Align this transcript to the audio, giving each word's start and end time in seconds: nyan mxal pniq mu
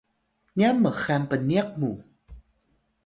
nyan 0.57 0.75
mxal 0.83 1.23
pniq 1.29 1.69
mu 1.79 1.91